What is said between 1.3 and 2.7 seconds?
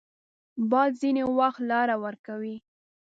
وخت لاره ورکوي